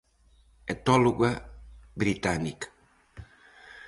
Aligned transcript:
Etóloga 0.73 1.31
británica. 2.01 2.67